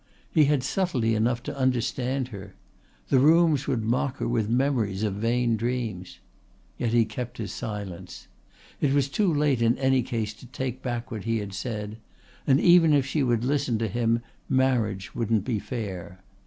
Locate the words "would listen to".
13.21-13.87